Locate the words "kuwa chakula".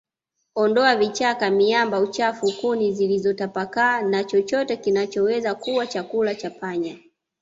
5.55-6.35